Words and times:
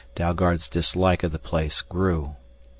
Dalgard's 0.15 0.67
dislike 0.67 1.21
of 1.21 1.31
the 1.31 1.37
place 1.37 1.81
grew. 1.81 2.35